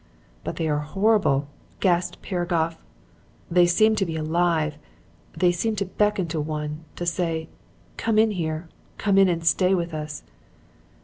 [0.43, 1.47] "'But they are horrible!'
[1.79, 2.75] gasped Piragoff.
[3.51, 4.79] 'They seem to be alive.
[5.37, 7.49] They seem to beckon to one to say,
[7.97, 8.67] "Come in here:
[8.97, 10.23] come in and stay with us."